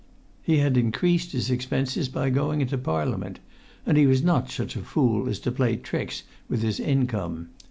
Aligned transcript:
He 0.41 0.57
had 0.57 0.77
increased 0.77 1.31
his 1.31 1.51
expenses 1.51 2.09
by 2.09 2.31
going 2.31 2.59
into 2.59 2.75
Parliament, 2.79 3.39
and 3.85 3.97
he 3.99 4.07
was 4.07 4.23
not 4.23 4.49
such 4.49 4.75
a 4.75 4.79
fool 4.81 5.29
as 5.29 5.37
to 5.41 5.51
play 5.51 5.75
tricks 5.75 6.23
with 6.49 6.63
his 6.63 6.79
income. 6.79 7.49